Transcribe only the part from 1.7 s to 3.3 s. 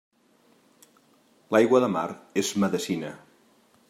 de mar és medecina.